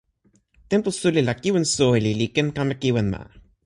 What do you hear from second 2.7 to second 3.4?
kiwen ma.